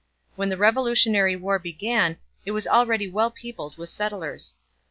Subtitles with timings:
[0.35, 4.55] When the Revolutionary War began it was already well peopled with settlers.